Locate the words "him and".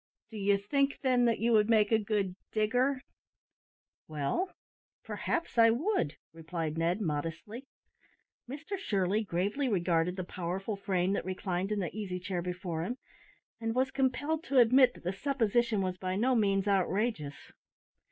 12.81-13.75